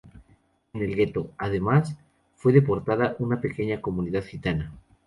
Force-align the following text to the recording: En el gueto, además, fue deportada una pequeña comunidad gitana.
En 0.73 0.81
el 0.81 0.95
gueto, 0.95 1.29
además, 1.37 1.95
fue 2.35 2.51
deportada 2.53 3.15
una 3.19 3.39
pequeña 3.39 3.81
comunidad 3.81 4.23
gitana. 4.23 4.71